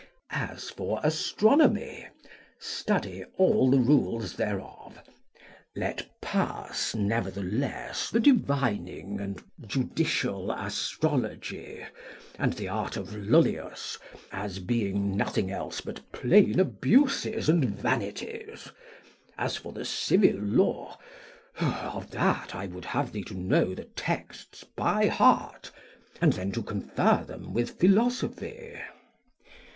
[0.31, 2.07] As for astronomy,
[2.57, 4.99] study all the rules thereof.
[5.75, 11.85] Let pass, nevertheless, the divining and judicial astrology,
[12.39, 13.99] and the art of Lullius,
[14.31, 18.71] as being nothing else but plain abuses and vanities.
[19.37, 20.97] As for the civil law,
[21.59, 25.69] of that I would have thee to know the texts by heart,
[26.19, 28.79] and then to confer them with philosophy.